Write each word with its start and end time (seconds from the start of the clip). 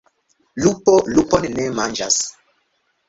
Lupo 0.63 0.95
lupon 1.17 1.45
ne 1.59 1.67
manĝas. 1.81 2.21